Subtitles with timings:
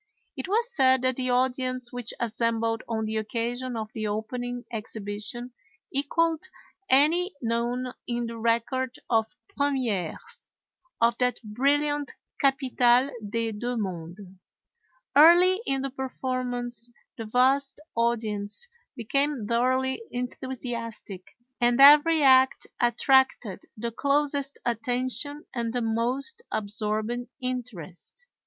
[0.35, 5.51] It was said that the audience which assembled on the occasion of the opening exhibition
[5.93, 6.43] equaled
[6.89, 10.47] any known in the record of premières
[10.99, 14.21] of that brilliant capitale des deux mondes.
[15.15, 16.89] Early in the performance
[17.19, 21.27] the vast audience became thoroughly enthusiastic,
[21.59, 28.25] and every act attracted the closest attention and the most absorbing interest.